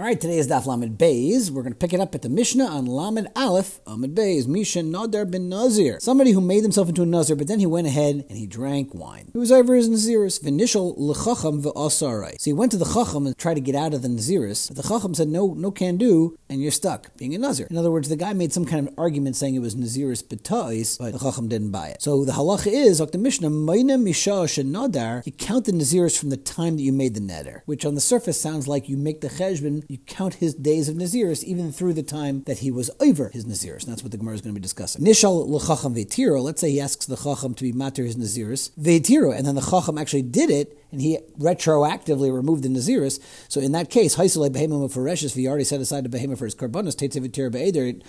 All 0.00 0.06
right, 0.06 0.20
today 0.20 0.38
is 0.38 0.46
Daf 0.46 0.64
Lamed 0.64 0.96
Beis. 0.96 1.50
We're 1.50 1.62
going 1.62 1.72
to 1.72 1.76
pick 1.76 1.92
it 1.92 1.98
up 1.98 2.14
at 2.14 2.22
the 2.22 2.28
Mishnah 2.28 2.66
on 2.66 2.86
Lamed 2.86 3.26
Aleph, 3.34 3.80
Lamed 3.84 4.16
Beis, 4.16 4.46
Misha 4.46 4.78
Nadar 4.78 5.28
ben 5.28 5.48
Nazir. 5.48 5.98
Somebody 5.98 6.30
who 6.30 6.40
made 6.40 6.62
himself 6.62 6.88
into 6.88 7.02
a 7.02 7.04
Nazir, 7.04 7.34
but 7.34 7.48
then 7.48 7.58
he 7.58 7.66
went 7.66 7.88
ahead 7.88 8.24
and 8.28 8.38
he 8.38 8.46
drank 8.46 8.94
wine. 8.94 9.28
He 9.32 9.38
was 9.40 9.50
over 9.50 9.74
his 9.74 9.88
Naziris, 9.88 10.40
Vinishal 10.40 10.94
L'chacham 10.96 11.60
v'asarai. 11.60 12.40
So 12.40 12.44
he 12.44 12.52
went 12.52 12.70
to 12.70 12.78
the 12.78 12.84
Chacham 12.84 13.26
and 13.26 13.36
tried 13.36 13.54
to 13.54 13.60
get 13.60 13.74
out 13.74 13.92
of 13.92 14.02
the 14.02 14.08
Naziris, 14.08 14.68
but 14.68 14.76
the 14.76 14.88
Chacham 14.88 15.14
said, 15.14 15.26
no, 15.26 15.52
no 15.54 15.72
can 15.72 15.96
do, 15.96 16.38
and 16.48 16.62
you're 16.62 16.70
stuck 16.70 17.16
being 17.16 17.34
a 17.34 17.38
Nazir. 17.38 17.66
In 17.68 17.76
other 17.76 17.90
words, 17.90 18.08
the 18.08 18.14
guy 18.14 18.32
made 18.34 18.52
some 18.52 18.66
kind 18.66 18.86
of 18.86 18.94
argument 18.96 19.34
saying 19.34 19.56
it 19.56 19.58
was 19.58 19.74
Naziris 19.74 20.22
betais, 20.22 20.96
but 21.00 21.12
the 21.12 21.18
Chacham 21.18 21.48
didn't 21.48 21.72
buy 21.72 21.88
it. 21.88 22.02
So 22.02 22.24
the 22.24 22.34
halacha 22.34 22.70
is, 22.70 23.00
like 23.00 23.10
the 23.10 23.18
Mishnah, 23.18 23.50
Maina 23.50 23.98
Misha 23.98 24.30
Nadar, 24.62 25.26
you 25.26 25.32
count 25.32 25.64
the 25.64 25.72
Naziris 25.72 26.16
from 26.16 26.30
the 26.30 26.36
time 26.36 26.76
that 26.76 26.82
you 26.82 26.92
made 26.92 27.14
the 27.14 27.20
neder, 27.20 27.62
which 27.66 27.84
on 27.84 27.96
the 27.96 28.00
surface 28.00 28.40
sounds 28.40 28.68
like 28.68 28.88
you 28.88 28.96
make 28.96 29.22
the 29.22 29.28
cheshbon, 29.28 29.87
you 29.88 29.96
count 30.06 30.34
his 30.34 30.54
days 30.54 30.90
of 30.90 30.96
Naziris 30.96 31.42
even 31.42 31.72
through 31.72 31.94
the 31.94 32.02
time 32.02 32.42
that 32.42 32.58
he 32.58 32.70
was 32.70 32.90
over 33.00 33.30
his 33.30 33.46
Naziris. 33.46 33.84
And 33.84 33.92
that's 33.92 34.02
what 34.02 34.12
the 34.12 34.18
Gemara 34.18 34.34
is 34.34 34.42
going 34.42 34.54
to 34.54 34.60
be 34.60 34.62
discussing. 34.62 35.02
Nishal 35.02 35.46
l'chacham 35.48 35.94
ve'tiro. 35.94 36.42
Let's 36.42 36.60
say 36.60 36.70
he 36.70 36.80
asks 36.80 37.06
the 37.06 37.16
chacham 37.16 37.54
to 37.54 37.64
be 37.64 37.72
matir 37.72 38.04
his 38.04 38.16
Naziris 38.16 38.70
ve'tiro, 38.78 39.34
and 39.34 39.46
then 39.46 39.54
the 39.54 39.62
chacham 39.62 39.96
actually 39.96 40.22
did 40.22 40.50
it, 40.50 40.78
and 40.92 41.00
he 41.00 41.18
retroactively 41.38 42.32
removed 42.32 42.64
the 42.64 42.68
Naziris. 42.68 43.18
So 43.48 43.62
in 43.62 43.72
that 43.72 43.88
case, 43.88 44.16
Haisele 44.16 44.50
behemah 44.50 44.92
for 44.92 45.08
he 45.08 45.48
already 45.48 45.64
set 45.64 45.80
aside 45.80 46.04
the 46.04 46.18
behemah 46.18 46.36
for 46.36 46.44
his 46.44 46.54
karbonas, 46.54 46.94
teitze 46.94 47.26
v'tiro 47.26 47.50
be'eder, 47.50 48.02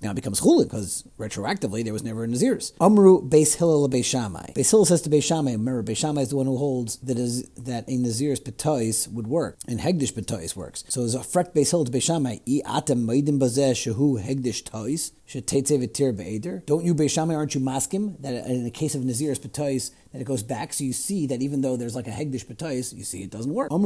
now 0.00 0.10
it 0.10 0.14
becomes 0.14 0.40
chulin 0.40 0.64
because 0.64 1.04
retroactively 1.18 1.82
there 1.84 1.92
was 1.92 2.02
never 2.02 2.24
a 2.24 2.26
Naziris. 2.26 2.72
Amru 2.80 3.22
Beis 3.28 3.56
Hillel 3.56 3.88
Beis 3.88 4.04
Shammai. 4.04 4.52
Beis 4.54 4.70
Hillel 4.70 4.84
says 4.84 5.02
to 5.02 5.10
Beis 5.10 5.24
Shammai, 5.24 5.52
remember 5.52 5.82
Beis 5.82 5.96
Shammai 5.96 6.22
is 6.22 6.30
the 6.30 6.36
one 6.36 6.46
who 6.46 6.56
holds 6.56 6.96
that 6.98 7.18
is 7.18 7.48
that 7.50 7.88
a 7.88 7.92
Naziris 7.92 8.44
Petois 8.44 9.08
would 9.10 9.26
work 9.26 9.58
and 9.66 9.80
Hegdish 9.80 10.14
Petois 10.14 10.54
works. 10.56 10.84
So 10.88 11.00
there's 11.00 11.14
a 11.14 11.22
fret 11.22 11.54
Beis 11.54 11.70
Hillel 11.70 11.86
to 11.86 11.92
Beis 11.92 12.02
Shammai. 12.02 12.38
I 12.46 12.62
atem 12.66 13.04
meidim 13.06 13.38
bazeh 13.38 13.72
shehu 13.72 14.22
Hegdish 14.22 14.64
Tois 14.64 15.12
shetetze 15.26 15.78
v'tir 15.82 16.16
be'eder. 16.16 16.64
Don't 16.66 16.84
you 16.84 16.94
Beis 16.94 17.10
Shammai 17.10 17.34
aren't 17.34 17.54
you 17.54 17.60
maskim 17.60 18.20
that 18.22 18.46
in 18.46 18.64
the 18.64 18.70
case 18.70 18.94
of 18.94 19.02
Naziris 19.02 19.40
Petois 19.40 19.90
that 20.16 20.22
it 20.22 20.24
goes 20.24 20.42
back 20.42 20.72
so 20.72 20.82
you 20.82 20.94
see 20.94 21.26
that 21.26 21.42
even 21.42 21.60
though 21.60 21.76
there's 21.76 21.94
like 21.94 22.06
a 22.06 22.10
Hegdish 22.10 22.46
Petois 22.48 22.94
you 22.94 23.04
see 23.04 23.22
it 23.22 23.30
doesn't 23.30 23.52
work. 23.52 23.68
I'll 23.70 23.78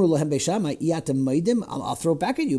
throw 1.97 2.13
it 2.13 2.21
back 2.21 2.39
at 2.39 2.47
you. 2.47 2.59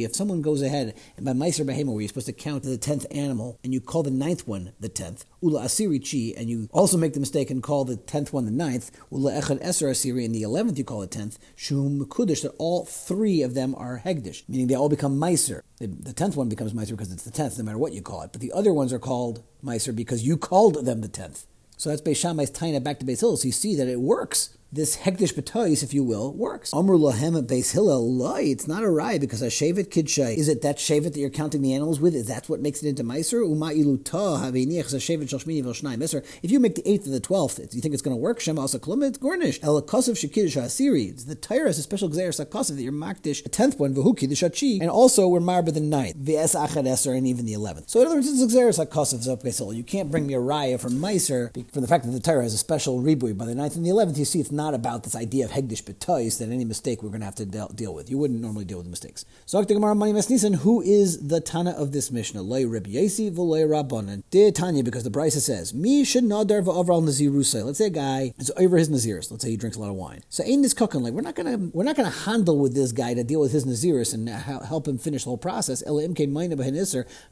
If 0.00 0.14
someone 0.14 0.42
goes 0.42 0.62
ahead 0.62 0.94
and 1.16 1.26
by 1.26 1.32
Meiser 1.32 1.66
Behema 1.66 1.86
where 1.86 2.00
you're 2.00 2.08
supposed 2.08 2.26
to 2.26 2.32
count 2.32 2.62
the 2.62 2.78
tenth 2.78 3.06
animal, 3.10 3.58
and 3.64 3.74
you 3.74 3.80
call 3.80 4.04
the 4.04 4.10
ninth 4.10 4.46
one 4.46 4.72
the 4.78 4.88
tenth, 4.88 5.24
ula 5.40 5.62
asiri 5.64 6.00
chi, 6.00 6.38
and 6.40 6.48
you 6.48 6.68
also 6.72 6.96
make 6.96 7.14
the 7.14 7.20
mistake 7.20 7.50
and 7.50 7.62
call 7.62 7.84
the 7.84 7.96
tenth 7.96 8.32
one 8.32 8.44
the 8.44 8.52
ninth, 8.52 8.92
ula 9.10 9.32
echad 9.32 9.60
eser 9.62 9.90
asiri, 9.90 10.24
and 10.24 10.34
the 10.34 10.42
eleventh 10.42 10.78
you 10.78 10.84
call 10.84 11.02
it 11.02 11.10
tenth, 11.10 11.38
shum 11.56 12.04
kudish, 12.06 12.42
that 12.42 12.54
all 12.58 12.84
three 12.84 13.42
of 13.42 13.54
them 13.54 13.74
are 13.74 14.02
hegdish, 14.04 14.44
meaning 14.48 14.68
they 14.68 14.76
all 14.76 14.88
become 14.88 15.18
meiser. 15.18 15.62
The 15.78 16.12
tenth 16.12 16.36
one 16.36 16.48
becomes 16.48 16.72
meiser 16.72 16.90
because 16.90 17.10
it's 17.10 17.24
the 17.24 17.30
tenth, 17.32 17.58
no 17.58 17.64
matter 17.64 17.78
what 17.78 17.94
you 17.94 18.02
call 18.02 18.22
it, 18.22 18.30
but 18.32 18.40
the 18.40 18.52
other 18.52 18.72
ones 18.72 18.92
are 18.92 19.00
called 19.00 19.42
meiser 19.64 19.94
because 19.96 20.22
you 20.22 20.36
called 20.36 20.84
them 20.86 21.00
the 21.00 21.08
tenth. 21.08 21.46
So 21.80 21.88
that's 21.88 22.02
Beis 22.02 22.16
Shammai's 22.16 22.50
tying 22.50 22.74
it 22.74 22.84
back 22.84 22.98
to 22.98 23.06
Beis 23.06 23.20
Hillel, 23.20 23.38
so 23.38 23.46
you 23.46 23.52
see 23.52 23.74
that 23.76 23.88
it 23.88 24.02
works 24.02 24.50
this 24.72 24.98
hektish 24.98 25.34
betois, 25.34 25.82
if 25.82 25.92
you 25.92 26.04
will, 26.04 26.32
works. 26.32 26.72
Amr 26.72 26.94
lahem 26.94 27.44
beis 27.44 27.72
hillel 27.72 28.14
loy. 28.14 28.42
It's 28.42 28.68
not 28.68 28.84
a 28.84 28.90
rye 28.90 29.18
because 29.18 29.42
a 29.42 29.46
shevet 29.46 29.88
kidshay. 29.88 30.36
Is 30.36 30.48
it 30.48 30.62
that 30.62 30.76
shevet 30.76 31.12
that 31.12 31.16
you're 31.16 31.28
counting 31.28 31.62
the 31.62 31.74
animals 31.74 31.98
with? 31.98 32.14
Is 32.14 32.28
that 32.28 32.48
what 32.48 32.60
makes 32.60 32.80
it 32.82 32.88
into 32.88 33.02
meiser? 33.02 33.44
Uma 33.44 33.70
iluta 33.70 34.38
haviniach 34.40 34.94
shevet 34.94 35.24
shalshmini 35.24 35.64
v'shnai 35.64 35.96
meiser. 35.96 36.24
If 36.42 36.52
you 36.52 36.60
make 36.60 36.76
the 36.76 36.88
eighth 36.88 37.04
and 37.04 37.14
the 37.14 37.20
twelfth, 37.20 37.56
do 37.56 37.76
you 37.76 37.82
think 37.82 37.94
it's 37.94 38.02
going 38.02 38.16
to 38.16 38.20
work? 38.20 38.38
Shema 38.38 38.62
asa 38.62 38.78
klum 38.78 39.04
it's 39.04 39.18
gornish. 39.18 39.58
El 39.62 39.82
kosev 39.82 40.14
shekidish 40.14 40.60
asiri. 40.60 41.10
It's 41.10 41.24
the 41.24 41.34
Torah 41.34 41.66
has 41.66 41.78
a 41.78 41.82
special 41.82 42.08
gzeir 42.08 42.28
sakosev 42.28 42.76
that 42.76 42.82
you're 42.82 42.92
makdish 42.92 43.44
a 43.44 43.48
tenth 43.48 43.78
one 43.80 43.94
v'hu 43.94 44.16
kiddush 44.16 44.40
and 44.80 44.90
also 44.90 45.28
we're 45.28 45.40
marba 45.40 45.72
the 45.72 45.80
ninth 45.80 46.16
v'es 46.16 46.54
achad 46.54 46.84
eser 46.84 47.16
and 47.16 47.26
even 47.26 47.44
the 47.44 47.52
eleventh. 47.54 47.88
So 47.88 48.00
in 48.00 48.06
other 48.06 48.16
words, 48.16 48.28
it's 48.28 48.40
a 48.40 48.56
gzeir 48.56 48.68
sakosev 48.86 49.26
zop 49.26 49.76
You 49.76 49.82
can't 49.82 50.10
bring 50.10 50.26
me 50.26 50.34
a 50.34 50.38
raya 50.38 50.78
from 50.78 50.92
meiser 50.92 51.50
for 51.72 51.80
the 51.80 51.88
fact 51.88 52.04
that 52.04 52.12
the 52.12 52.20
Torah 52.20 52.42
has 52.44 52.54
a 52.54 52.58
special 52.58 53.00
ribui 53.00 53.36
by 53.36 53.46
the 53.46 53.54
ninth 53.54 53.74
and 53.74 53.84
the 53.84 53.90
eleventh. 53.90 54.18
You 54.18 54.24
see, 54.24 54.40
it's 54.40 54.52
not 54.60 54.74
about 54.74 55.04
this 55.04 55.16
idea 55.16 55.46
of 55.46 55.52
Hegdish 55.52 55.84
Betois 55.84 56.38
that 56.38 56.50
any 56.50 56.66
mistake 56.66 57.02
we're 57.02 57.08
going 57.08 57.20
to 57.20 57.30
have 57.30 57.34
to 57.36 57.46
de- 57.46 57.68
deal 57.74 57.94
with. 57.94 58.10
You 58.10 58.18
wouldn't 58.18 58.40
normally 58.40 58.66
deal 58.66 58.78
with 58.78 58.86
mistakes. 58.86 59.24
So, 59.46 59.62
who 59.62 60.82
is 60.82 61.28
the 61.32 61.40
Tana 61.40 61.70
of 61.70 61.92
this 61.92 62.10
Mishnah? 62.10 62.42
Lay 62.42 62.64
Reb 62.66 62.86
Yesi 62.86 63.30
v'lay 63.32 63.64
Rabbanan. 63.66 64.22
De 64.30 64.50
Tanya, 64.52 64.84
because 64.84 65.04
the 65.04 65.10
Brisa 65.10 65.40
says, 65.40 65.72
Mi 65.72 66.02
shenadar 66.04 66.62
v'avral 66.62 67.02
nazirusay. 67.02 67.64
Let's 67.64 67.78
say 67.78 67.86
a 67.86 67.90
guy 67.90 68.34
is 68.38 68.52
over 68.58 68.76
his 68.76 68.90
naziris. 68.90 69.30
Let's 69.30 69.44
say 69.44 69.50
he 69.50 69.56
drinks 69.56 69.78
a 69.78 69.80
lot 69.80 69.88
of 69.90 69.96
wine. 69.96 70.20
So, 70.28 70.44
ain't 70.44 70.62
this 70.62 70.74
cooking 70.74 71.02
like 71.02 71.14
we're 71.14 71.22
not 71.22 71.36
gonna 71.36 71.56
we're 71.72 71.84
not 71.84 71.96
gonna 71.96 72.10
handle 72.10 72.58
with 72.58 72.74
this 72.74 72.92
guy 72.92 73.14
to 73.14 73.24
deal 73.24 73.40
with 73.40 73.52
his 73.52 73.64
naziris 73.64 74.12
and 74.12 74.28
help 74.28 74.86
him 74.86 74.98
finish 74.98 75.24
the 75.24 75.30
whole 75.30 75.38
process. 75.38 75.82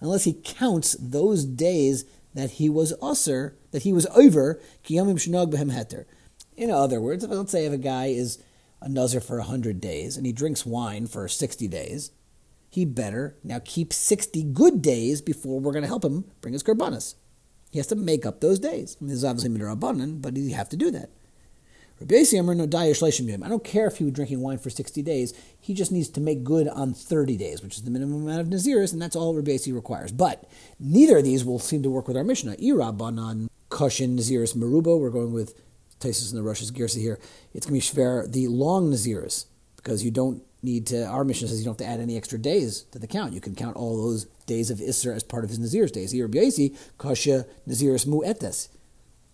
Unless 0.00 0.25
he 0.25 0.33
counts 0.44 0.97
those 0.99 1.44
days 1.44 2.05
that 2.34 2.53
he 2.53 2.69
was 2.69 2.94
usser, 3.03 3.53
that 3.72 3.83
he 3.83 3.93
was 3.93 4.06
over, 4.15 4.61
kiyamim 4.84 5.17
shenag 5.17 5.53
behem 5.53 5.72
heter. 5.72 6.05
In 6.58 6.72
other 6.72 7.00
words, 7.00 7.24
let's 7.24 7.52
say 7.52 7.66
if 7.66 7.72
a 7.72 7.78
guy 7.78 8.06
is 8.06 8.42
a 8.82 8.88
nuzzer 8.88 9.22
for 9.22 9.38
100 9.38 9.80
days 9.80 10.16
and 10.16 10.26
he 10.26 10.32
drinks 10.32 10.66
wine 10.66 11.06
for 11.06 11.28
60 11.28 11.69
days, 11.69 12.10
he 12.69 12.84
better 12.84 13.36
now 13.44 13.60
keep 13.64 13.92
60 13.92 14.42
good 14.42 14.82
days 14.82 15.22
before 15.22 15.60
we're 15.60 15.70
going 15.70 15.82
to 15.82 15.88
help 15.88 16.04
him 16.04 16.24
bring 16.41 16.54
his 16.54 16.64
karbanas. 16.64 17.14
He 17.70 17.78
has 17.78 17.86
to 17.86 17.94
make 17.94 18.26
up 18.26 18.41
those 18.41 18.58
days. 18.58 18.96
I 19.00 19.04
mean, 19.04 19.10
this 19.10 19.19
is 19.19 19.24
obviously 19.24 19.50
midrabanan, 19.50 20.20
but 20.20 20.36
you 20.36 20.52
have 20.54 20.69
to 20.70 20.76
do 20.76 20.91
that. 20.91 21.10
I 22.00 23.48
don't 23.48 23.64
care 23.64 23.86
if 23.86 23.98
he 23.98 24.04
was 24.04 24.12
drinking 24.12 24.40
wine 24.40 24.58
for 24.58 24.70
60 24.70 25.00
days. 25.02 25.34
He 25.60 25.75
just 25.75 25.92
needs 25.92 26.08
to 26.08 26.20
make 26.20 26.42
good 26.42 26.66
on 26.66 26.92
30 26.92 27.36
days, 27.36 27.62
which 27.62 27.76
is 27.76 27.82
the 27.82 27.90
minimum 27.92 28.25
amount 28.25 28.40
of 28.40 28.46
Naziris, 28.48 28.92
and 28.92 29.00
that's 29.00 29.14
all 29.14 29.34
Rabbi 29.34 29.58
requires. 29.69 30.10
But 30.10 30.48
neither 30.80 31.19
of 31.19 31.25
these 31.25 31.44
will 31.44 31.60
seem 31.60 31.84
to 31.84 31.90
work 31.90 32.08
with 32.08 32.16
our 32.16 32.25
Mishnah. 32.25 32.56
Irabanan, 32.56 33.48
Kushin, 33.70 34.16
Naziris, 34.16 34.56
Maruba. 34.56 34.98
We're 34.98 35.10
going 35.10 35.32
with 35.32 35.54
Taisus 36.00 36.31
and 36.31 36.38
the 36.38 36.42
Russia's 36.42 36.70
Girsa 36.70 37.00
here, 37.00 37.19
it's 37.54 37.66
going 37.66 37.81
to 37.81 37.94
be 37.94 38.03
Shver, 38.03 38.31
the 38.31 38.48
long 38.48 38.91
Naziris, 38.91 39.47
because 39.76 40.04
you 40.04 40.10
don't 40.10 40.42
need 40.62 40.86
to, 40.88 41.04
our 41.06 41.25
Mishnah 41.25 41.48
says 41.48 41.59
you 41.59 41.64
don't 41.64 41.78
have 41.78 41.86
to 41.86 41.92
add 41.92 42.00
any 42.00 42.16
extra 42.16 42.38
days 42.38 42.82
to 42.92 42.98
the 42.98 43.06
count. 43.06 43.32
You 43.32 43.41
can 43.41 43.54
count 43.54 43.76
all 43.76 43.97
those 43.97 44.26
days 44.47 44.70
of 44.70 44.78
Isser 44.78 45.14
as 45.14 45.22
part 45.22 45.44
of 45.44 45.50
his 45.50 45.58
Nazir's 45.58 45.92
days. 45.92 46.10
Here, 46.10 46.28
Biasi, 46.28 46.76
Kasha 46.98 47.47
Naziris 47.69 48.06
Mu'etes 48.06 48.69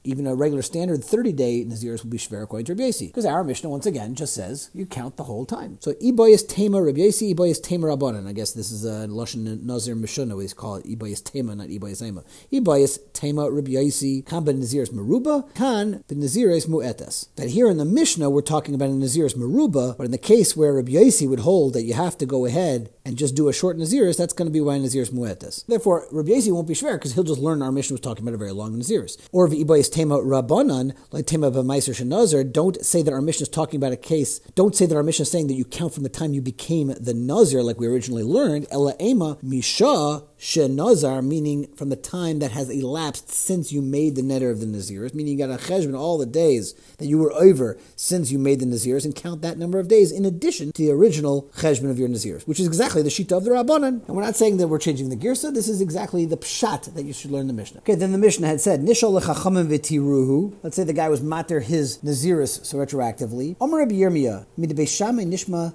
even 0.04 0.26
a 0.26 0.34
regular 0.34 0.62
standard 0.62 1.03
30 1.03 1.32
day 1.32 1.65
Naziris 1.65 2.03
will 2.03 2.10
be 2.10 2.19
Shver 2.19 2.42
according 2.42 2.66
to 2.66 2.75
Rabbi 2.75 2.92
Because 3.00 3.25
our 3.25 3.42
Mishnah, 3.42 3.70
once 3.70 3.87
again, 3.87 4.15
just 4.15 4.34
says 4.34 4.70
you 4.75 4.87
count 4.87 5.16
the 5.16 5.25
whole 5.25 5.47
time. 5.47 5.78
So 5.81 5.92
Iboyas 5.94 6.47
Tema 6.47 6.82
Rabbi 6.82 7.00
Yasi, 7.00 7.34
Iboyas 7.34 7.62
Tema 7.62 7.87
Rabbanan. 7.87 8.28
I 8.28 8.32
guess 8.32 8.53
this 8.53 8.70
is 8.70 8.84
a 8.84 9.09
Lashon 9.09 9.62
Nazir 9.62 9.97
Mishuna, 9.97 10.37
we 10.37 10.47
call 10.48 10.76
it 10.76 10.87
Iboyas 10.87 11.25
Tema, 11.25 11.54
not 11.54 11.69
Iboyas 11.69 12.06
Ema. 12.06 12.22
Iboyas 12.53 12.98
Tema 13.12 13.50
Rabbi 13.50 13.72
Yasi, 13.72 14.22
Kan 14.22 14.44
ben 14.44 14.60
Naziris 14.60 14.92
Maruba, 14.92 15.53
Kan 15.54 16.04
ben 16.09 16.21
Naziris 16.21 16.69
Mu'etas. 16.69 17.34
That 17.36 17.50
here 17.50 17.69
in 17.69 17.78
the 17.78 17.84
Mishnah, 17.84 18.28
we're 18.28 18.42
talking 18.42 18.75
about 18.75 18.91
a 18.91 18.92
Naziris 18.92 19.34
Maruba, 19.34 19.97
but 19.97 20.04
in 20.04 20.12
the 20.12 20.19
case 20.19 20.56
where 20.56 20.75
Rabbi 20.75 20.92
Yasi 20.92 21.26
would 21.26 21.41
hold 21.41 21.72
that 21.72 21.84
you 21.84 21.94
have 21.94 22.19
to 22.19 22.26
go 22.26 22.44
ahead 22.44 22.91
and 23.06 23.16
just 23.16 23.34
do 23.34 23.48
a 23.48 23.53
short 23.53 23.78
Naziris, 23.78 24.19
that's 24.19 24.32
going 24.32 24.47
to 24.47 24.53
be 24.53 24.60
why 24.60 24.78
Naziris 24.78 25.12
Mu'etas. 25.12 25.65
Therefore, 25.66 26.06
Rabbi 26.10 26.32
Yasi 26.32 26.53
won't 26.53 26.69
be 26.69 26.75
Shver 26.75 26.94
because 26.94 27.15
he'll 27.15 27.25
just 27.25 27.41
learn 27.41 27.62
our 27.62 27.72
Mishnah 27.72 27.94
was 27.94 28.00
talking 28.00 28.25
about 28.25 28.34
a 28.34 28.38
very 28.38 28.53
long 28.53 28.76
Naziris. 28.76 29.16
Or 29.32 29.47
if 29.47 29.53
Iboyas 29.53 29.94
Tema 29.94 30.19
Rabbanan, 30.19 30.93
like 31.12 31.25
Tema 31.25 31.53
B'Maiser 31.53 31.94
Shenazar, 31.94 32.53
don't 32.53 32.84
say 32.84 33.00
that 33.00 33.12
our 33.12 33.21
Mishnah 33.21 33.44
is 33.44 33.49
talking 33.49 33.77
about 33.77 33.93
a 33.93 33.97
case, 33.97 34.41
don't 34.56 34.75
say 34.75 34.87
that 34.87 34.97
our 34.97 35.05
Mishnah 35.05 35.22
is 35.22 35.31
saying 35.31 35.47
that 35.47 35.55
you 35.55 35.65
count 35.65 35.94
from 35.94 36.03
the 36.03 36.09
time 36.09 36.34
you 36.34 36.43
became 36.43 36.88
the 36.99 37.15
Nazir, 37.15 37.62
like 37.62 37.78
we 37.78 37.87
originally 37.87 38.25
learned. 38.25 38.66
Ela 38.72 38.97
Ema 39.00 39.38
Misha 39.41 40.25
Shenazar, 40.37 41.25
meaning 41.25 41.69
from 41.77 41.91
the 41.91 41.97
time 41.97 42.41
that 42.41 42.50
has 42.50 42.71
elapsed 42.71 43.31
since 43.31 43.72
you 43.72 43.81
made 43.81 44.16
the 44.16 44.22
netter 44.22 44.50
of 44.50 44.59
the 44.59 44.66
Naziris, 44.66 45.15
meaning 45.15 45.38
you 45.38 45.47
got 45.47 45.54
a 45.54 45.62
cheshbon 45.62 45.97
all 45.97 46.19
the 46.19 46.27
days 46.27 46.75
that 46.99 47.06
you 47.06 47.19
were 47.19 47.33
over 47.33 47.78
since 47.94 48.33
you 48.33 48.38
made 48.41 48.59
the 48.59 48.66
Naziris, 48.66 49.04
and 49.04 49.15
count 49.15 49.43
that 49.43 49.59
number 49.59 49.78
of 49.78 49.87
days 49.87 50.10
in 50.10 50.25
addition 50.25 50.72
to 50.72 50.83
the 50.83 50.91
original 50.91 51.53
cheshbon 51.56 51.88
of 51.88 52.00
your 52.00 52.09
Naziris, 52.09 52.49
which 52.49 52.59
is 52.59 52.66
exactly 52.66 53.01
the 53.01 53.10
Shita 53.10 53.36
of 53.36 53.45
the 53.45 53.53
Rabbanan. 53.53 54.04
And 54.07 54.09
we're 54.09 54.22
not 54.22 54.34
saying 54.34 54.57
that 54.57 54.66
we're 54.66 54.78
changing 54.80 55.09
the 55.09 55.16
Girsa, 55.16 55.54
this 55.54 55.68
is 55.68 55.80
exactly 55.80 56.27
the 56.27 56.36
Pshat 56.36 56.92
that 56.95 57.04
you 57.04 57.13
should 57.13 57.30
learn 57.30 57.47
the 57.47 57.53
Mishnah. 57.53 57.78
Okay, 57.78 57.95
then 57.95 58.10
the 58.10 58.18
Mishnah 58.18 58.48
had 58.48 58.60
said, 58.60 58.80
Nishal 58.80 59.18
lechachamim 59.21 59.68
v'tiruhu. 59.84 60.54
Let's 60.63 60.77
say 60.77 60.84
the 60.84 60.92
guy 60.92 61.09
was 61.09 61.22
mater 61.22 61.60
his 61.60 61.98
Naziris, 61.98 62.65
so 62.65 62.78
retroactively. 62.78 63.57
Omer 63.60 63.78
Rabbi 63.78 63.95
Yirmiyah, 63.95 64.47
Nishma 64.59 65.75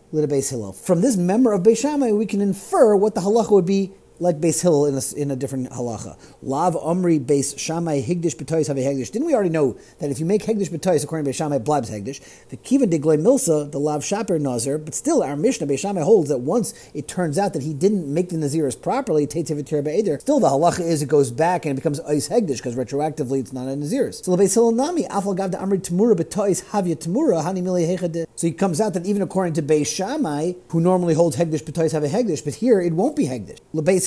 Hillel. 0.49 0.73
From 0.73 1.01
this 1.01 1.17
member 1.17 1.53
of 1.53 1.63
Beishamai, 1.63 2.17
we 2.17 2.25
can 2.25 2.41
infer 2.41 2.95
what 2.95 3.15
the 3.15 3.21
halacha 3.21 3.51
would 3.51 3.65
be 3.65 3.93
like 4.19 4.39
Beis 4.39 4.61
Hillel 4.61 4.85
in 4.85 4.95
a, 4.95 5.21
in 5.21 5.31
a 5.31 5.35
different 5.35 5.69
halacha. 5.71 6.17
Lav 6.41 6.75
Omri 6.75 7.19
Beis 7.19 7.57
Shammai 7.57 8.01
Higdish 8.01 8.35
B'tois 8.35 8.67
Have 8.67 8.77
Hegdish. 8.77 9.11
Didn't 9.11 9.27
we 9.27 9.33
already 9.33 9.49
know 9.49 9.77
that 9.99 10.09
if 10.09 10.19
you 10.19 10.25
make 10.25 10.43
Hegdish 10.43 10.69
B'tois 10.69 11.03
according 11.03 11.25
to 11.25 11.33
Shammai, 11.33 11.59
blabs 11.59 11.89
Hegdish? 11.89 12.21
The 12.49 12.57
Kivan 12.57 12.89
de 12.89 12.99
Milsa, 12.99 13.71
the 13.71 13.79
Lav 13.79 14.03
Shaper 14.03 14.37
Nazir, 14.39 14.77
but 14.77 14.93
still 14.93 15.23
our 15.23 15.35
Mishnah 15.35 15.77
Shammai 15.77 16.01
holds 16.01 16.29
that 16.29 16.39
once 16.39 16.73
it 16.93 17.07
turns 17.07 17.37
out 17.37 17.53
that 17.53 17.63
he 17.63 17.73
didn't 17.73 18.11
make 18.11 18.29
the 18.29 18.37
Naziris 18.37 18.79
properly, 18.79 19.25
Teitivitir 19.25 19.83
Be'eder, 19.83 20.19
still 20.19 20.39
the 20.39 20.47
halacha 20.47 20.81
is 20.81 21.01
it 21.01 21.07
goes 21.07 21.31
back 21.31 21.65
and 21.65 21.73
it 21.73 21.75
becomes 21.75 21.99
Ice 22.01 22.29
Hegdish 22.29 22.57
because 22.57 22.75
retroactively 22.75 23.39
it's 23.39 23.53
not 23.53 23.67
a 23.67 23.71
Naziris. 23.71 24.23
So 24.23 24.35
Beis 24.35 24.53
Hillel 24.53 24.73
Nami, 24.73 25.03
Afal 25.05 25.35
Gav 25.35 25.51
de 25.51 25.57
Amri 25.57 25.79
Tamura 25.79 26.15
Tamura, 26.15 27.43
Hani 27.43 27.63
Mili. 27.63 28.27
So 28.35 28.47
it 28.47 28.57
comes 28.57 28.81
out 28.81 28.93
that 28.93 29.05
even 29.05 29.21
according 29.21 29.53
to 29.53 29.61
Beis 29.61 29.87
Shammai, 29.87 30.53
who 30.69 30.79
normally 30.79 31.13
holds 31.13 31.35
Hegdish 31.37 31.63
B'tois 31.63 31.91
Have 31.91 32.03
Hegdish, 32.03 32.43
but 32.43 32.55
here 32.55 32.81
it 32.81 32.93
won't 32.93 33.15
be 33.15 33.25
Hegdish. 33.25 33.59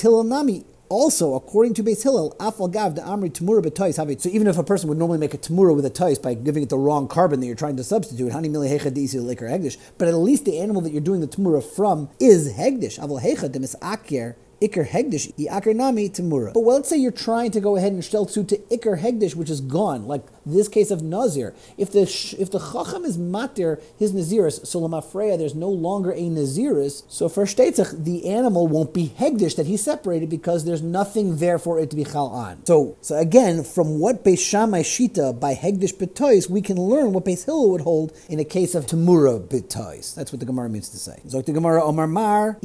Hillel 0.02 0.25
Nami, 0.25 0.64
also, 0.88 1.34
according 1.34 1.75
to 1.75 1.84
Beis 1.84 2.02
Hillel, 2.02 2.34
afal 2.40 2.70
gav 2.70 2.96
the 2.96 3.02
amri 3.02 3.31
tamura 3.31 3.62
b'tois 3.62 3.96
havit. 3.96 4.20
So 4.20 4.28
even 4.31 4.49
if 4.49 4.58
a 4.58 4.64
person 4.64 4.88
would 4.88 4.99
normally 4.99 5.19
make 5.19 5.32
a 5.32 5.38
tamura 5.38 5.76
with 5.76 5.87
a 5.87 5.90
tois 5.90 6.19
by 6.19 6.34
giving 6.34 6.64
it 6.64 6.70
the 6.70 6.76
wrong 6.76 7.06
carbon 7.06 7.38
that 7.38 7.46
you're 7.46 7.54
trying 7.54 7.76
to 7.76 7.84
substitute, 7.84 8.32
hani 8.32 8.50
mili 8.50 8.69
hegdish, 8.69 9.78
but 9.99 10.08
at 10.08 10.14
least 10.16 10.44
the 10.44 10.58
animal 10.58 10.82
that 10.82 10.90
you're 10.90 11.00
doing 11.00 11.20
the 11.20 11.28
tamura 11.28 11.62
from 11.62 12.10
is 12.19 12.54
hegdish. 12.54 12.99
Aval 12.99 13.22
hecha 13.22 13.49
demis 13.50 13.76
akir 13.81 14.34
Iker 14.62 14.87
Hegdish, 14.87 15.34
Iker 15.37 15.75
Nami 15.75 16.08
Tamura. 16.08 16.55
But 16.55 16.60
well, 16.60 16.76
let's 16.76 16.88
say 16.88 16.96
you're 16.96 17.10
trying 17.10 17.50
to 17.50 17.60
go 17.60 17.76
ahead 17.76 17.93
and 17.93 18.00
shteltsu 18.00 18.46
to 18.46 18.58
Iker 18.70 19.00
Hegdish, 19.00 19.34
which 19.34 19.50
is 19.50 19.60
gone, 19.60 20.06
like 20.06 20.22
this 20.44 20.68
case 20.68 20.90
of 20.90 21.02
Nazir. 21.02 21.54
If 21.76 21.92
the 21.92 22.02
if 22.38 22.50
the 22.50 22.58
Chacham 22.58 23.04
is 23.04 23.18
matir 23.18 23.80
his 23.98 24.12
Naziris, 24.12 24.66
so 24.66 24.80
Lamafreya, 24.80 25.38
there's 25.38 25.54
no 25.54 25.68
longer 25.68 26.10
a 26.12 26.22
Naziris, 26.22 27.04
so 27.08 27.28
for 27.28 27.44
Shtetzach, 27.44 28.04
the 28.04 28.28
animal 28.28 28.66
won't 28.66 28.94
be 28.94 29.08
Hegdish 29.18 29.56
that 29.56 29.66
he 29.66 29.76
separated 29.76 30.28
because 30.28 30.64
there's 30.64 30.82
nothing 30.82 31.36
there 31.36 31.58
for 31.58 31.78
it 31.78 31.90
to 31.90 31.96
be 31.96 32.04
Chal 32.04 32.28
on. 32.28 32.64
So, 32.66 32.96
so 33.00 33.16
again, 33.16 33.64
from 33.64 33.98
what 33.98 34.24
Beis 34.24 34.38
Shita 34.38 35.38
by 35.38 35.54
Hegdish 35.54 35.94
B'tois, 35.94 36.48
we 36.48 36.60
can 36.62 36.76
learn 36.76 37.12
what 37.12 37.24
Beis 37.24 37.44
Hillel 37.44 37.70
would 37.70 37.82
hold 37.82 38.12
in 38.28 38.38
a 38.40 38.44
case 38.44 38.74
of 38.74 38.86
Tamura 38.86 39.40
B'tois. 39.40 40.14
That's 40.14 40.32
what 40.32 40.40
the 40.40 40.46
Gemara 40.46 40.68
means 40.68 40.88
to 40.90 40.98
say. 40.98 41.20
Zok 41.26 41.46
the 41.46 41.52
Gemara 41.52 41.82
Omar 41.82 42.06
Mar, 42.06 42.58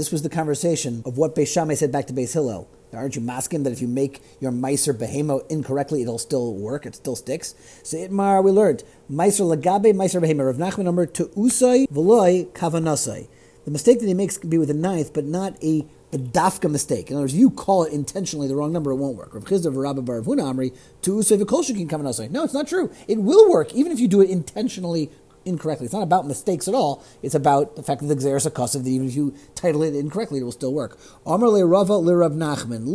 this 0.00 0.12
was 0.12 0.22
the 0.22 0.30
conversation 0.30 1.02
of 1.04 1.18
what 1.18 1.34
Beis 1.34 1.76
said 1.76 1.92
back 1.92 2.06
to 2.06 2.12
Beis 2.12 2.32
Hillel. 2.32 2.68
Aren't 2.92 3.14
you 3.14 3.22
masking 3.22 3.62
that 3.62 3.72
if 3.72 3.80
you 3.80 3.88
make 3.88 4.20
your 4.40 4.50
Meiser 4.50 4.92
Behemo 4.92 5.48
incorrectly, 5.48 6.02
it'll 6.02 6.18
still 6.18 6.54
work, 6.54 6.86
it 6.86 6.96
still 6.96 7.16
sticks? 7.16 7.54
So 7.82 7.96
Itmar, 7.96 8.42
we 8.42 8.50
learned, 8.50 8.82
Meiser 9.10 9.46
Lagabe, 9.54 9.94
Meiser 9.94 10.20
Behemo. 10.20 10.46
Rav 10.46 10.56
Nachman 10.56 10.84
number 10.84 11.06
to 11.06 11.26
Usai, 11.26 11.86
Veloy, 11.88 12.46
Kavanasai. 12.52 13.28
The 13.64 13.70
mistake 13.70 14.00
that 14.00 14.06
he 14.06 14.14
makes 14.14 14.38
can 14.38 14.50
be 14.50 14.58
with 14.58 14.70
a 14.70 14.74
ninth, 14.74 15.12
but 15.12 15.24
not 15.24 15.62
a 15.62 15.86
dafka 16.12 16.68
mistake. 16.70 17.10
In 17.10 17.16
other 17.16 17.22
words, 17.22 17.34
you 17.34 17.50
call 17.50 17.84
it 17.84 17.92
intentionally 17.92 18.48
the 18.48 18.56
wrong 18.56 18.72
number, 18.72 18.90
it 18.90 18.96
won't 18.96 19.16
work. 19.16 19.34
Rav 19.34 19.44
Chisda 19.44 19.74
Rabba 19.74 20.02
Bar 20.02 20.22
Amri 20.22 20.74
to 21.02 21.12
Usay 21.12 21.40
V'Kol 21.40 21.88
Kavanasai. 21.88 22.30
No, 22.30 22.42
it's 22.42 22.54
not 22.54 22.66
true. 22.66 22.90
It 23.06 23.18
will 23.18 23.48
work, 23.48 23.72
even 23.74 23.92
if 23.92 24.00
you 24.00 24.08
do 24.08 24.20
it 24.20 24.30
intentionally 24.30 25.10
incorrectly. 25.44 25.86
It's 25.86 25.94
not 25.94 26.02
about 26.02 26.26
mistakes 26.26 26.68
at 26.68 26.74
all. 26.74 27.02
It's 27.22 27.34
about 27.34 27.76
the 27.76 27.82
fact 27.82 28.00
that 28.00 28.06
the 28.08 28.14
Xeris 28.14 28.48
Akosiv, 28.48 28.84
that 28.84 28.90
even 28.90 29.08
if 29.08 29.14
you 29.14 29.34
title 29.54 29.82
it 29.82 29.94
incorrectly, 29.94 30.40
it 30.40 30.44
will 30.44 30.52
still 30.52 30.74
work. 30.74 30.98
Nachman. 31.26 32.86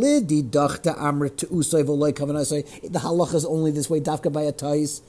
The 2.92 2.98
halacha 2.98 3.34
is 3.34 3.44
only 3.44 3.70
this 3.70 3.90
way, 3.90 4.00
dafka 4.00 4.32
by 4.32 4.42
a 4.42 4.52
tais. 4.52 5.02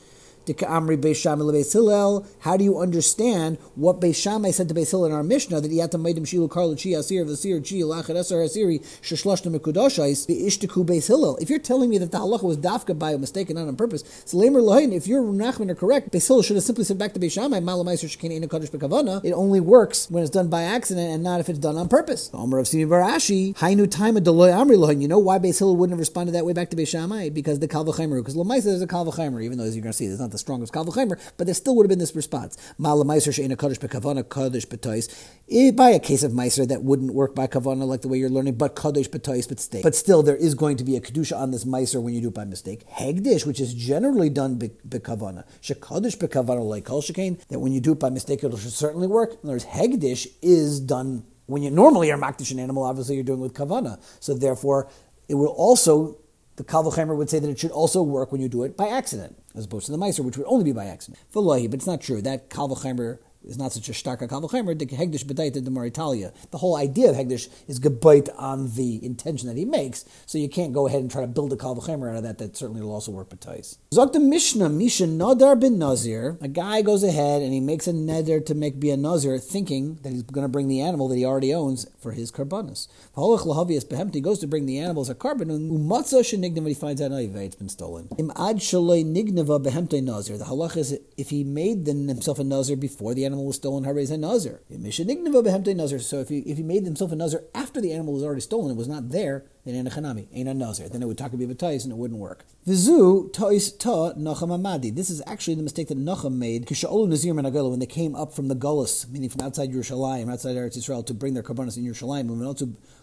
How 2.40 2.58
do 2.58 2.64
you 2.64 2.80
understand 2.80 3.58
what 3.76 4.00
Beis 4.00 4.54
said 4.54 4.70
to 4.70 4.74
Beis 4.74 4.92
Hillel 4.92 5.06
in 5.08 5.12
our 5.12 5.24
Mishnah 5.24 5.60
that 5.60 5.72
Yata 5.72 5.96
Maidim 5.96 6.22
Shilu 6.22 6.48
Karlu 6.48 6.82
Chi 6.82 6.98
Asir 6.98 7.26
Vasir 7.26 7.60
Chi 7.60 7.76
Lachad 7.84 8.16
Esar 8.16 8.46
Asiri 8.46 8.80
Shashloshna 9.02 9.54
Mekudoshais 9.54 10.26
Ishtaku 10.28 10.86
Beis 10.86 11.08
Hillel? 11.08 11.38
If 11.38 11.50
you're 11.50 11.60
telling 11.60 11.90
me 11.90 11.98
that 11.98 12.12
the 12.12 12.20
halacha 12.20 12.44
was 12.44 12.58
dafka 12.58 12.98
by 12.98 13.12
a 13.12 13.18
mistake 13.18 13.50
and 13.50 13.58
not 13.58 13.68
on 13.68 13.76
purpose, 13.76 14.04
so 14.26 14.38
Lamer 14.38 14.62
Lohain, 14.62 14.94
if 14.94 15.06
your 15.06 15.24
Nachman 15.24 15.70
are 15.70 15.76
correct, 15.76 16.12
Beis 16.12 16.28
Hillel 16.28 16.44
should 16.44 16.56
have 16.56 16.64
simply 16.64 16.86
said 16.86 16.98
back 16.98 17.14
to 17.14 17.20
Beis 17.20 17.34
Shammai 17.34 17.60
Malamaiser 17.60 18.08
Shekina 18.08 18.32
Ina 18.32 18.48
Kadosh 18.48 18.70
Bekavana. 18.70 19.24
It 19.26 19.34
only 19.34 19.60
works 19.60 20.10
when 20.10 20.24
it's 20.24 20.32
done 20.32 20.48
by 20.48 20.64
accident 20.64 21.12
and 21.12 21.24
not 21.24 21.42
if 21.42 21.50
it's 21.50 21.60
done 21.60 21.76
on 21.76 21.90
purpose. 21.90 22.30
Omer 22.34 22.60
of 22.60 22.68
Simi 22.68 22.86
bar 22.86 23.02
Ashi 23.02 23.54
Hainu 23.58 23.86
Taima 23.86 24.20
Deloy 24.20 24.52
Amri 24.54 24.78
Lohain. 24.78 25.02
You 25.02 25.10
know 25.10 25.20
why 25.20 25.40
Beis 25.40 25.60
Hillel 25.60 25.76
wouldn't 25.76 25.94
have 25.94 26.00
responded 26.00 26.32
that 26.34 26.46
way 26.46 26.54
back 26.54 26.70
to 26.70 26.78
Beis? 26.78 26.88
Because 27.34 27.60
the 27.60 27.68
Kalvachaimer. 27.68 28.18
Because 28.18 28.36
Lamaisa 28.36 28.64
there's 28.64 28.82
a 28.82 28.88
Kalvachaimer, 28.88 29.44
even 29.44 29.58
though 29.58 29.66
as 29.66 29.76
you're 29.76 29.84
going 29.84 29.92
to 29.92 29.98
see, 29.98 30.08
there's 30.08 30.20
not 30.20 30.32
the 30.32 30.37
strongest 30.38 30.74
Kalvachimer, 30.74 31.20
but 31.38 31.46
there 31.46 31.54
still 31.54 31.76
would 31.76 31.86
have 31.86 31.90
been 31.90 32.00
this 32.00 32.16
response. 32.16 32.58
Mala 32.78 33.06
Meiser 33.06 33.32
Sheina 33.32 33.58
Kaddish 33.58 33.80
Bekavana 33.80 34.28
Kaddish 34.28 34.68
Betois. 34.68 35.08
By 35.76 35.90
a 35.90 36.00
case 36.00 36.24
of 36.24 36.32
Meiser 36.32 36.68
that 36.68 36.84
wouldn't 36.84 37.14
work 37.14 37.34
by 37.34 37.48
Kavana 37.48 37.88
like 37.88 38.02
the 38.02 38.08
way 38.08 38.18
you're 38.18 38.30
learning, 38.30 38.56
but 38.56 38.76
Kaddish 38.76 39.10
Betois, 39.10 39.48
but 39.48 39.60
stay. 39.60 39.82
But 39.82 39.96
still, 39.96 40.24
there 40.24 40.36
is 40.36 40.56
going 40.56 40.78
to 40.78 40.84
be 40.84 40.96
a 40.96 41.02
Kedusha 41.02 41.38
on 41.38 41.52
this 41.52 41.66
Meiser 41.66 42.02
when 42.02 42.14
you 42.14 42.22
do 42.22 42.28
it 42.28 42.34
by 42.34 42.46
mistake. 42.46 42.88
Hegdish, 42.90 43.46
which 43.46 43.60
is 43.60 43.74
generally 43.74 44.30
done 44.30 44.58
Bekavana. 44.58 45.46
Shekaddish 45.62 46.18
Bekavana 46.18 46.68
like 46.68 46.86
Kol 46.86 47.02
that 47.02 47.60
when 47.60 47.72
you 47.72 47.80
do 47.80 47.94
it 47.94 48.00
by 48.00 48.10
mistake, 48.10 48.44
it'll 48.44 48.58
certainly 48.58 49.08
work. 49.08 49.32
In 49.32 49.40
other 49.44 49.54
words, 49.54 49.66
Hegdish 49.66 50.28
is 50.42 50.80
done 50.80 51.26
when 51.48 51.64
you 51.64 51.72
normally 51.72 52.12
are 52.12 52.18
makdish 52.18 52.52
an 52.52 52.60
animal, 52.60 52.84
obviously 52.84 53.16
you're 53.16 53.24
doing 53.24 53.40
with 53.40 53.54
kavana. 53.54 54.00
So 54.20 54.34
therefore, 54.34 54.90
it 55.30 55.36
will 55.36 55.48
also 55.48 56.18
the 56.58 56.64
Kalvachimer 56.64 57.16
would 57.16 57.30
say 57.30 57.40
that 57.40 57.50
it 57.50 57.60
should 57.60 57.72
also 57.72 58.02
work 58.02 58.32
when 58.32 58.42
you 58.42 58.50
do 58.50 58.64
it 58.64 58.76
by 58.76 58.90
accident, 58.90 59.38
as 59.56 59.66
opposed 59.66 59.86
to 59.86 59.92
the 59.92 59.98
Meiser, 59.98 60.26
which 60.26 60.38
would 60.38 60.48
only 60.48 60.66
be 60.66 60.74
by 60.74 60.86
accident. 60.86 61.20
But 61.32 61.74
it's 61.74 61.88
not 61.88 62.02
true. 62.02 62.22
That 62.22 62.50
Kalvachimer 62.50 63.20
is 63.44 63.58
not 63.58 63.74
such 63.74 63.90
a 63.90 63.92
starka 63.92 64.28
kalvachimer. 64.28 64.78
The 64.78 64.86
hegdish 64.86 65.26
bedaita 65.26 65.64
the 65.64 65.72
Maritalia. 65.72 66.34
The 66.52 66.58
whole 66.58 66.76
idea 66.76 67.10
of 67.10 67.16
hegdish 67.16 67.50
is 67.68 67.80
gebait 67.80 68.30
on 68.38 68.76
the 68.76 69.04
intention 69.06 69.48
that 69.48 69.58
he 69.58 69.66
makes. 69.66 70.06
So 70.26 70.38
you 70.38 70.50
can't 70.50 70.74
go 70.74 70.88
ahead 70.88 71.02
and 71.02 71.12
try 71.12 71.22
to 71.22 71.28
build 71.28 71.54
a 71.54 71.56
kalvachimer 71.56 72.10
out 72.12 72.18
of 72.18 72.24
that. 72.24 72.38
That 72.38 72.58
certainly 72.58 72.82
will 72.82 72.94
also 72.94 73.12
work 73.12 73.30
betais. 73.30 73.78
Zok 73.94 74.22
Mishnah 74.22 74.70
Misha 74.70 75.06
Nadar 75.06 75.60
bin 75.60 75.78
Nazir. 75.80 76.38
A 76.42 76.48
guy 76.48 76.82
goes 76.82 77.04
ahead 77.04 77.42
and 77.42 77.54
he 77.54 77.60
makes 77.60 77.88
a 77.88 77.94
neder 77.94 78.46
to 78.46 78.54
make 78.56 78.80
be 78.80 78.90
a 78.92 78.98
Nazir, 78.98 79.38
thinking 79.40 80.00
that 80.04 80.12
he's 80.12 80.24
going 80.24 80.46
to 80.46 80.50
bring 80.50 80.68
the 80.68 80.82
animal 80.82 81.08
that 81.08 81.16
he 81.16 81.26
already 81.26 81.54
owns 81.54 81.88
for 82.00 82.12
his 82.12 82.32
karbanis. 82.32 82.88
He 84.14 84.22
goes 84.22 84.40
to 84.40 84.48
bring 84.48 84.66
the 84.66 84.80
animals 84.80 85.10
a 85.10 85.16
carbon. 85.16 85.50
And 85.50 85.72
umatza 85.72 86.22
shenignav. 86.22 86.68
He 86.68 86.74
finds 86.74 87.02
out, 87.02 87.12
it's 87.12 87.56
been 87.56 87.70
stolen. 87.70 88.10
Im 88.18 88.32
ad 88.32 88.58
shaloi 88.58 89.06
nignava 89.06 89.64
behemte 89.64 90.04
Nazir. 90.04 90.38
The 90.38 90.46
halach 90.46 90.76
is 90.76 91.00
if 91.18 91.30
he 91.30 91.44
made 91.44 91.86
himself 91.88 92.40
a 92.40 92.44
Nazir 92.44 92.76
before 92.76 93.14
the 93.14 93.24
animal 93.28 93.46
was 93.46 93.58
stolen, 93.58 93.84
Harez 93.84 94.10
Nazir. 94.10 94.62
So 96.00 96.20
if 96.20 96.30
he, 96.30 96.40
if 96.40 96.58
he 96.58 96.64
made 96.64 96.84
himself 96.84 97.12
a 97.12 97.16
Nazir 97.16 97.44
after 97.54 97.80
the 97.80 97.94
animal 97.94 98.16
was 98.16 98.24
already 98.24 98.42
stolen, 98.42 98.72
it 98.72 98.78
was 98.78 98.88
not 98.88 99.10
there, 99.10 99.46
then 99.68 99.76
in 99.76 99.88
a 99.88 99.90
Chanami, 99.90 100.28
ain't 100.34 100.50
a 100.50 100.54
Nazir. 100.54 100.90
Then 100.90 101.02
it 101.02 101.06
would 101.06 101.18
talk 101.18 101.34
about 101.34 101.48
Batais 101.48 101.84
and 101.84 101.92
it 101.92 101.98
wouldn't 101.98 102.20
work. 102.20 102.46
Vizu 102.68 103.32
Tois 103.34 103.72
Ta 103.78 104.14
Nachum 104.14 104.50
Hamadi. 104.50 104.94
This 104.94 105.10
is 105.10 105.22
actually 105.28 105.56
the 105.56 105.64
mistake 105.64 105.88
that 105.90 105.98
Nacham 105.98 106.34
made, 106.34 106.66
Kisha'olu 106.66 107.08
Nazir 107.08 107.34
Menagala, 107.34 107.70
when 107.70 107.80
they 107.80 107.86
came 107.86 108.16
up 108.16 108.34
from 108.34 108.48
the 108.48 108.56
Gullus, 108.56 109.10
meaning 109.10 109.30
from 109.30 109.42
outside 109.42 109.72
Yerushalayim, 109.72 110.32
outside 110.32 110.56
Eretz 110.56 110.78
Israel, 110.78 111.04
to 111.04 111.14
bring 111.14 111.34
their 111.34 111.44
Karbanas 111.44 111.78
in 111.78 111.84
Yerushalayim, 111.84 112.28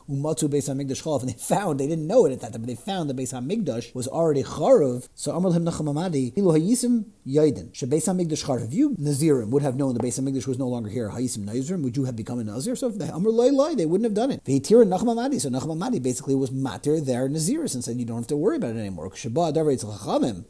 Umatu 0.07 0.51
Beis 0.51 0.69
HaMikdash 0.69 1.03
Chalav, 1.03 1.21
and 1.21 1.31
they 1.31 1.35
found, 1.35 1.81
they 1.81 1.87
didn't 1.87 2.07
know 2.07 2.27
it 2.27 2.33
at 2.33 2.41
that 2.41 2.53
time, 2.53 2.61
but 2.61 2.67
they 2.67 2.75
found 2.75 3.09
the 3.09 3.15
Beis 3.15 3.33
HaMikdash 3.33 3.95
was 3.95 4.07
already 4.07 4.43
Charav, 4.43 5.09
so 5.15 5.33
Amr 5.33 5.49
Lechem 5.49 5.65
Nachum 5.65 5.87
Hamadi, 5.87 6.37
Ilu 6.37 6.53
Hayisim 6.53 7.07
Yaidin, 7.27 7.73
Shebeis 7.73 8.05
HaMikdash 8.05 8.45
Charav. 8.45 8.67
If 8.67 8.75
you, 8.75 8.91
Nazirim, 8.97 9.49
would 9.49 9.63
have 9.63 9.77
known 9.77 9.95
the 9.95 10.01
Beis 10.01 10.21
HaMikdash 10.21 10.47
was 10.47 10.59
no 10.59 10.69
longer 10.69 10.91
here, 10.91 11.09
Hayisim 11.09 11.47
Nazirim, 11.47 11.83
would 11.83 11.97
you 11.97 12.05
have 12.05 12.17
become 12.17 12.39
a 12.39 12.45
Nazir? 12.45 12.77
So 12.77 12.89
if 12.89 12.99
the 12.99 13.11
Amr 13.11 13.31
Loi 13.31 13.49
Loi, 13.49 13.75
they 13.75 13.87
wouldn't 13.87 14.05
have 14.05 14.13
done 14.13 14.31
it. 14.31 14.45
Veitir 14.45 14.85
Nachum 14.85 15.05
Hamadi, 15.05 15.41
so 15.41 15.49
Nachum 15.49 15.75
Hamadi 15.79 16.03
basically 16.03 16.35
was 16.35 16.53
matir 16.55 17.05
their 17.05 17.29
Naziris 17.29 17.75
and 17.75 17.85
said 17.85 17.99
you 17.99 18.05
don't 18.05 18.19
have 18.19 18.27
to 18.29 18.37
worry 18.37 18.57
about 18.57 18.77
it 18.77 18.79
anymore. 18.79 19.11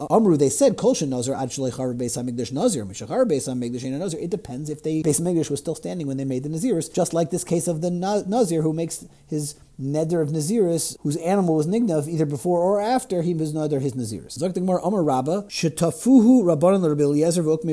Amru, 0.09 0.37
they 0.37 0.49
said, 0.49 0.77
Kol 0.77 0.95
Nazir 1.01 1.33
Ad 1.33 1.49
Shalei 1.49 1.71
Charav 1.73 1.97
Beis 1.97 2.17
HaMikdash 2.17 2.51
Nazir, 2.51 2.85
Mishachar 2.85 3.25
Beis 3.25 3.47
HaMikdash 3.47 3.83
Ain't 3.83 3.99
Nazir. 3.99 4.19
It 4.19 4.29
depends 4.29 4.69
if 4.69 4.83
the 4.83 5.03
Beis 5.03 5.19
HaMikdash 5.19 5.49
was 5.49 5.59
still 5.59 5.75
standing 5.75 6.07
when 6.07 6.17
they 6.17 6.25
made 6.25 6.43
the 6.43 6.49
Naziris, 6.49 6.93
just 6.93 7.13
like 7.13 7.31
this 7.31 7.43
case 7.43 7.67
of 7.67 7.81
the 7.81 7.89
Nazir 7.91 8.61
who 8.61 8.73
makes 8.73 9.05
his 9.27 9.55
neder 9.79 10.21
of 10.21 10.29
Naziris, 10.29 10.97
whose 11.01 11.17
animal 11.17 11.55
was 11.55 11.67
nignav 11.67 12.07
either 12.07 12.25
before 12.25 12.59
or 12.59 12.81
after 12.81 13.21
he 13.21 13.33
was 13.33 13.53
neder 13.53 13.81
his 13.81 13.93
Naziris. 13.93 14.53
Gemara 14.53 14.81
Amar 14.83 15.03
Rabba, 15.03 15.43
Shetafuhu 15.43 16.43
Rabbanan 16.43 16.87
Rabbi 16.87 17.03
Eliezer 17.03 17.43
V'ok 17.43 17.63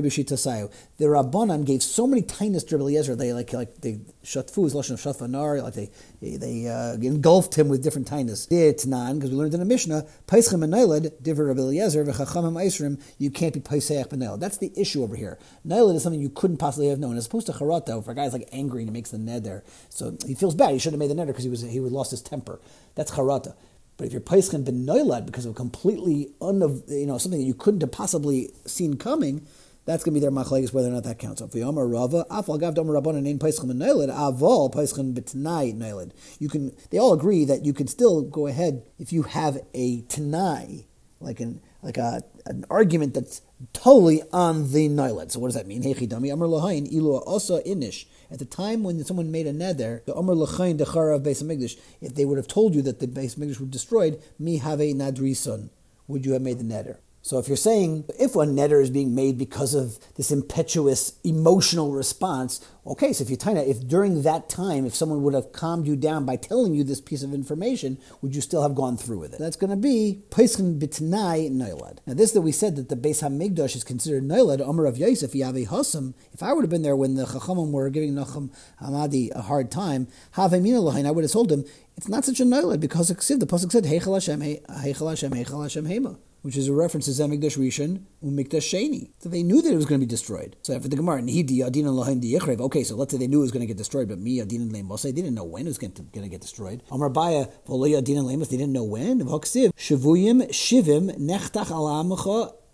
The 0.98 1.04
Rabbanan 1.04 1.64
gave 1.64 1.82
so 1.82 2.06
many 2.06 2.22
tiniest 2.22 2.68
to 2.68 2.76
Rabbi 2.76 2.84
Eliezer, 2.84 3.14
they 3.14 3.32
like, 3.32 3.52
like 3.52 3.80
they 3.80 4.00
Shatfu 4.24 4.66
is 4.66 4.74
lashon 4.74 4.92
of 4.92 5.00
Shatfanar, 5.00 5.62
like 5.62 5.74
they 5.74 5.90
they 6.20 6.68
uh, 6.68 6.94
engulfed 6.94 7.56
him 7.56 7.68
with 7.68 7.82
different 7.82 8.08
tinus. 8.08 8.48
Tnan, 8.48 9.14
because 9.14 9.30
we 9.30 9.36
learned 9.36 9.54
in 9.54 9.60
the 9.60 9.66
Mishnah, 9.66 10.06
Paischem 10.26 10.62
and 10.62 10.72
Nailad, 10.72 11.12
Diver 11.22 11.46
Rabbi 11.46 11.60
Eliezer, 11.60 12.04
V'chachamim 12.04 12.54
Eisrim, 12.54 13.00
you 13.18 13.30
can't 13.30 13.54
be 13.54 13.60
Paiseach 13.60 14.08
Benel. 14.08 14.38
That's 14.38 14.58
the 14.58 14.72
issue 14.76 15.02
over 15.02 15.16
here. 15.16 15.38
Nailad 15.64 15.96
is 15.96 16.02
something 16.02 16.20
you 16.20 16.30
couldn't 16.30 16.58
possibly 16.58 16.88
have 16.88 16.98
known, 16.98 17.16
as 17.16 17.26
opposed 17.26 17.46
to 17.46 17.52
Charata, 17.52 18.04
for 18.04 18.12
a 18.12 18.14
guy's 18.14 18.32
like 18.32 18.48
angry 18.52 18.82
and 18.82 18.90
he 18.90 18.92
makes 18.92 19.10
the 19.10 19.18
neder. 19.18 19.62
So 19.88 20.16
he 20.26 20.34
feels 20.34 20.54
bad. 20.54 20.72
He 20.72 20.78
should 20.78 20.92
have 20.92 21.00
made 21.00 21.10
the 21.10 21.14
neder 21.14 21.28
because 21.28 21.44
he 21.44 21.50
was 21.50 21.62
he 21.62 21.80
lost 21.92 22.10
his 22.10 22.22
temper. 22.22 22.60
That's 22.94 23.12
Charata. 23.12 23.54
But 23.96 24.06
if 24.06 24.12
you're 24.12 24.22
Paischem 24.22 24.64
Ben 24.64 24.86
Noilad 24.86 25.26
because 25.26 25.46
of 25.46 25.54
completely, 25.54 26.30
un, 26.40 26.82
you 26.88 27.06
know, 27.06 27.18
something 27.18 27.40
that 27.40 27.46
you 27.46 27.54
couldn't 27.54 27.82
have 27.82 27.92
possibly 27.92 28.50
seen 28.66 28.96
coming, 28.96 29.46
That's 29.84 30.04
going 30.04 30.14
to 30.14 30.20
be 30.20 30.24
their 30.24 30.30
machlekes 30.30 30.72
whether 30.72 30.86
or 30.88 30.92
not 30.92 31.02
that 31.04 31.18
counts. 31.18 31.40
So 31.40 31.48
Yomer 31.48 31.90
Rava, 31.90 32.24
Afal 32.30 32.60
Gav 32.60 32.74
Domer 32.74 33.00
Rabbanan 33.00 33.28
Ein 33.28 33.40
Paischem 33.40 33.72
Neilid, 33.72 34.14
Avol 34.14 34.72
Paischem 34.72 35.12
B'Tanai 35.12 35.74
Neilid. 35.74 36.12
You 36.38 36.48
can. 36.48 36.72
They 36.90 36.98
all 36.98 37.12
agree 37.12 37.44
that 37.44 37.64
you 37.64 37.72
can 37.72 37.88
still 37.88 38.22
go 38.22 38.46
ahead 38.46 38.84
if 38.98 39.12
you 39.12 39.24
have 39.24 39.58
a 39.74 40.02
Tanai, 40.02 40.86
like 41.22 41.40
an 41.40 41.60
like 41.82 41.96
a 41.96 42.22
an 42.46 42.64
argument 42.70 43.14
that's 43.14 43.42
totally 43.72 44.22
on 44.32 44.72
the 44.72 44.88
Neilid. 44.88 45.30
So 45.30 45.40
what 45.40 45.48
does 45.48 45.54
that 45.54 45.66
mean? 45.66 45.82
Hechidami 45.82 46.32
Amar 46.32 46.48
Lahain 46.48 46.92
Ilu 46.92 47.22
Osa 47.26 47.62
Inish. 47.66 48.06
At 48.30 48.38
the 48.38 48.44
time 48.44 48.82
when 48.82 49.02
someone 49.04 49.30
made 49.30 49.46
a 49.46 49.52
neder, 49.52 50.04
the 50.04 50.14
Amar 50.14 50.34
Lachain 50.34 50.78
Dechara 50.78 51.16
of 51.16 51.22
Beis 51.22 51.42
Hamikdash, 51.42 51.78
if 52.00 52.14
they 52.14 52.24
would 52.24 52.38
have 52.38 52.48
told 52.48 52.74
you 52.74 52.82
that 52.82 52.98
the 52.98 53.06
Beis 53.06 53.36
Hamikdash 53.36 53.60
were 53.60 53.66
destroyed, 53.66 54.22
Mi 54.38 54.56
Have 54.56 54.78
Nadrison, 54.78 55.68
would 56.08 56.24
you 56.24 56.32
have 56.32 56.42
made 56.42 56.58
the 56.58 56.64
neder? 56.64 56.96
So 57.24 57.38
if 57.38 57.46
you're 57.46 57.56
saying 57.56 58.06
if 58.18 58.34
a 58.34 58.38
netter 58.38 58.82
is 58.82 58.90
being 58.90 59.14
made 59.14 59.38
because 59.38 59.74
of 59.74 60.00
this 60.16 60.32
impetuous 60.32 61.20
emotional 61.22 61.92
response, 61.92 62.60
okay, 62.84 63.12
so 63.12 63.22
if 63.22 63.30
you 63.30 63.36
tie 63.36 63.54
that, 63.54 63.68
if 63.68 63.86
during 63.86 64.22
that 64.22 64.48
time, 64.48 64.84
if 64.84 64.94
someone 64.96 65.22
would 65.22 65.32
have 65.32 65.52
calmed 65.52 65.86
you 65.86 65.94
down 65.94 66.26
by 66.26 66.34
telling 66.34 66.74
you 66.74 66.82
this 66.82 67.00
piece 67.00 67.22
of 67.22 67.32
information, 67.32 67.96
would 68.22 68.34
you 68.34 68.40
still 68.40 68.62
have 68.62 68.74
gone 68.74 68.96
through 68.96 69.20
with 69.20 69.34
it? 69.34 69.38
That's 69.38 69.54
going 69.54 69.70
to 69.70 69.76
be 69.76 70.24
Peschen 70.30 70.80
Bitnai 70.80 71.48
Noilad. 71.48 71.98
Now 72.08 72.14
this 72.14 72.32
that 72.32 72.40
we 72.40 72.50
said 72.50 72.74
that 72.74 72.88
the 72.88 72.96
Beis 72.96 73.22
Hamikdash 73.22 73.76
is 73.76 73.84
considered 73.84 74.24
Noilad, 74.24 74.60
Omer 74.60 74.86
of 74.86 74.98
Yosef, 74.98 75.30
Yave 75.32 75.68
Hossam, 75.68 76.14
if 76.32 76.42
I 76.42 76.52
would 76.52 76.64
have 76.64 76.70
been 76.70 76.82
there 76.82 76.96
when 76.96 77.14
the 77.14 77.24
Chachamim 77.24 77.70
were 77.70 77.88
giving 77.88 78.14
Nachum 78.14 78.50
Hamadi 78.82 79.30
a 79.30 79.42
hard 79.42 79.70
time, 79.70 80.08
Havemina 80.34 80.82
Lahain, 80.82 81.06
I 81.06 81.12
would 81.12 81.22
have 81.22 81.30
told 81.30 81.52
him, 81.52 81.64
it's 81.96 82.08
not 82.08 82.24
such 82.24 82.40
a 82.40 82.44
Noilad 82.44 82.80
because 82.80 83.06
the 83.06 83.14
Pasuk 83.14 83.70
said, 83.70 83.84
Heichel 83.84 84.14
Hashem, 84.14 84.40
Heichel 84.40 85.08
Hashem, 85.08 85.30
Heichel 85.30 85.62
Hashem, 85.62 85.86
Hema 85.86 86.18
which 86.42 86.56
is 86.56 86.68
a 86.68 86.72
reference 86.72 87.06
to 87.06 87.12
Zemikdash 87.12 87.56
Rishon 87.56 88.02
Umikdash 88.22 88.68
Sheni. 88.68 89.10
So 89.20 89.28
they 89.28 89.42
knew 89.42 89.62
that 89.62 89.72
it 89.72 89.76
was 89.76 89.86
going 89.86 90.00
to 90.00 90.06
be 90.06 90.10
destroyed. 90.10 90.56
So 90.62 90.74
after 90.74 90.88
the 90.88 90.96
Gemara, 90.96 91.22
Okay, 91.22 92.84
so 92.84 92.96
let's 92.96 93.12
say 93.12 93.18
they 93.18 93.26
knew 93.26 93.38
it 93.38 93.42
was 93.42 93.52
going 93.52 93.60
to 93.60 93.66
get 93.66 93.76
destroyed, 93.76 94.08
but 94.08 94.18
me 94.18 94.40
Adin 94.40 94.70
Lemos, 94.70 95.02
they 95.02 95.12
didn't 95.12 95.34
know 95.34 95.44
when 95.44 95.66
it 95.66 95.70
was 95.70 95.78
going 95.78 95.92
to, 95.92 96.02
going 96.02 96.24
to 96.24 96.28
get 96.28 96.40
destroyed. 96.40 96.82
Amar 96.90 97.08
Baya, 97.08 97.46
Adin 97.68 98.24
Lemos, 98.24 98.48
they 98.48 98.56
didn't 98.56 98.72
know 98.72 98.84
when. 98.84 99.20
Shavuyim 99.20 100.48
Shivim 100.50 101.16
Nechtach 101.18 101.70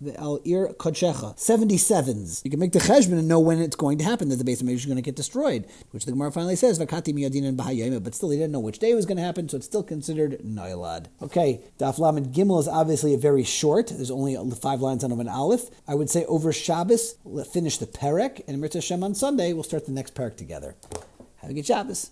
Alamecha 0.02 0.18
al 0.18 0.40
ir 0.44 0.68
kodshecha, 0.74 1.36
77s. 1.36 2.44
You 2.44 2.50
can 2.50 2.60
make 2.60 2.72
the 2.72 2.78
cheshbon 2.78 3.18
and 3.18 3.28
know 3.28 3.40
when 3.40 3.60
it's 3.60 3.76
going 3.76 3.98
to 3.98 4.04
happen 4.04 4.28
that 4.28 4.36
the 4.36 4.44
base 4.44 4.60
of 4.60 4.68
is 4.68 4.86
going 4.86 4.96
to 4.96 5.02
get 5.02 5.16
destroyed, 5.16 5.66
which 5.90 6.04
the 6.04 6.12
Gemara 6.12 6.30
finally 6.30 6.56
says, 6.56 6.78
vakati 6.78 7.12
miyadin 7.12 7.46
and 7.46 8.04
but 8.04 8.14
still 8.14 8.30
he 8.30 8.38
didn't 8.38 8.52
know 8.52 8.60
which 8.60 8.78
day 8.78 8.94
was 8.94 9.06
going 9.06 9.16
to 9.16 9.22
happen, 9.22 9.48
so 9.48 9.56
it's 9.56 9.66
still 9.66 9.82
considered 9.82 10.38
nailad. 10.44 11.08
Okay, 11.22 11.60
daf 11.78 11.98
lamed 11.98 12.32
gimel 12.32 12.60
is 12.60 12.68
obviously 12.68 13.14
a 13.14 13.18
very 13.18 13.44
short. 13.44 13.88
There's 13.88 14.10
only 14.10 14.36
five 14.54 14.80
lines 14.80 15.04
on 15.04 15.12
of 15.12 15.20
an 15.20 15.28
aleph. 15.28 15.70
I 15.86 15.94
would 15.94 16.10
say 16.10 16.24
over 16.26 16.52
Shabbos, 16.52 17.16
finish 17.52 17.78
the 17.78 17.86
perek, 17.86 18.42
and 18.46 18.62
Mirta 18.62 18.82
Shem 18.82 19.02
on 19.02 19.14
Sunday, 19.14 19.52
we'll 19.52 19.64
start 19.64 19.86
the 19.86 19.92
next 19.92 20.14
perek 20.14 20.36
together. 20.36 20.76
Have 21.38 21.50
a 21.50 21.54
good 21.54 21.66
Shabbos. 21.66 22.10